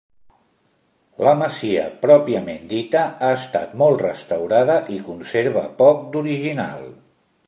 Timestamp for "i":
4.97-5.01